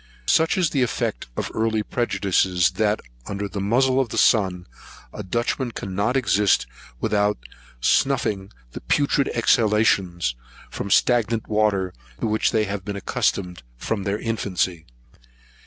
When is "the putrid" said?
8.71-9.29